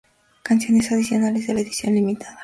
[0.41, 2.39] Canciones adicionales de la edición limitada